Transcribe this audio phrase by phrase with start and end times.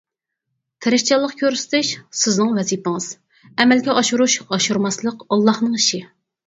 [0.85, 1.91] تىرىشچانلىق كۆرسىتىش
[2.21, 3.11] سىزنىڭ ۋەزىپىڭىز،
[3.51, 6.07] ئەمەلگە ئاشۇرۇش ئاشۇرماسلىق ئاللانىڭ ئىشى.